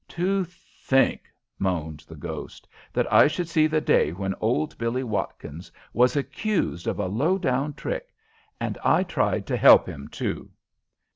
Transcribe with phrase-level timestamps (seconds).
[0.07, 5.71] "To think," moaned the ghost, "that I should see the day when old Billie Watkins
[5.93, 8.11] was accused of a low down trick
[8.59, 10.49] and I tried to help him, too."